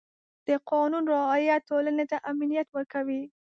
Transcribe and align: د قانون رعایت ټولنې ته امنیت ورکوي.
د 0.47 0.49
قانون 0.71 1.03
رعایت 1.13 1.61
ټولنې 1.69 2.05
ته 2.11 2.17
امنیت 2.31 2.67
ورکوي. 2.71 3.23